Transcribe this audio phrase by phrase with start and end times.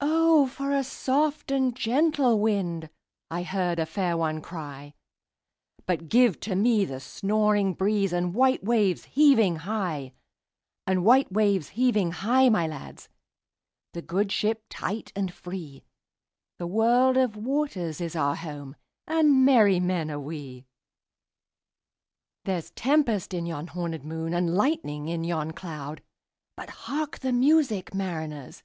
[0.00, 6.84] "O for a soft and gentle wind!"I heard a fair one cry:But give to me
[6.84, 10.12] the snoring breezeAnd white waves heaving high;
[10.86, 13.08] And white waves heaving high, my lads,
[13.92, 18.76] The good ship tight and free—The world of waters is our home,
[19.08, 20.64] And merry men are we.
[22.44, 28.62] There's tempest in yon hornèd moon, And lightning in yon cloud:But hark the music, mariners!